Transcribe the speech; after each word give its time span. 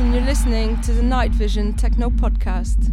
and 0.00 0.12
you're 0.12 0.22
listening 0.24 0.80
to 0.82 0.92
the 0.92 1.02
Night 1.02 1.30
Vision 1.30 1.72
Techno 1.72 2.10
Podcast. 2.10 2.90